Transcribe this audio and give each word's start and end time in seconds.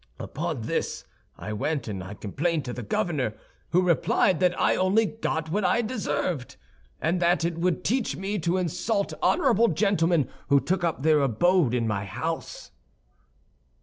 Upon 0.19 0.63
this 0.63 1.05
I 1.37 1.53
went 1.53 1.87
and 1.87 2.01
complained 2.19 2.65
to 2.65 2.73
the 2.73 2.81
governor, 2.81 3.35
who 3.69 3.83
replied 3.83 4.39
that 4.39 4.59
I 4.59 4.75
only 4.75 5.15
had 5.23 5.49
what 5.49 5.63
I 5.63 5.83
deserved, 5.83 6.55
and 6.99 7.19
that 7.21 7.45
it 7.45 7.59
would 7.59 7.83
teach 7.83 8.15
me 8.17 8.39
to 8.39 8.57
insult 8.57 9.13
honorable 9.21 9.67
gentlemen 9.67 10.27
who 10.47 10.59
took 10.59 10.83
up 10.83 11.03
their 11.03 11.19
abode 11.19 11.75
in 11.75 11.85
my 11.87 12.05
house." 12.05 12.71